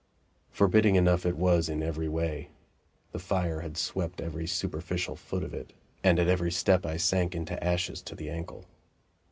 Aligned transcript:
Forbidding 0.49 0.95
enough 0.95 1.27
it 1.27 1.35
was 1.37 1.69
in 1.69 1.83
every 1.83 2.09
way. 2.09 2.49
The 3.11 3.19
fire 3.19 3.59
had 3.61 3.77
swept 3.77 4.19
every 4.19 4.47
superficial 4.47 5.15
foot 5.15 5.43
of 5.43 5.53
it, 5.53 5.73
and 6.03 6.17
at 6.17 6.27
every 6.27 6.51
step 6.51 6.87
I 6.87 6.97
sank 6.97 7.35
into 7.35 7.63
ashes 7.63 8.01
to 8.01 8.15
the 8.15 8.31
ankle. 8.31 8.65